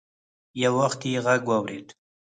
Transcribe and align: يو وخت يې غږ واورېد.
يو 0.61 0.71
وخت 0.79 0.99
يې 1.11 1.19
غږ 1.25 1.41
واورېد. 1.47 1.87